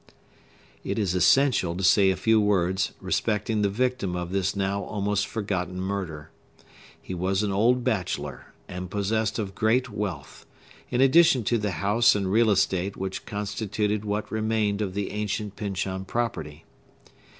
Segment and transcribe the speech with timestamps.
[0.83, 5.27] It is essential to say a few words respecting the victim of this now almost
[5.27, 6.31] forgotten murder.
[6.99, 10.47] He was an old bachelor, and possessed of great wealth,
[10.89, 15.55] in addition to the house and real estate which constituted what remained of the ancient
[15.55, 16.65] Pyncheon property.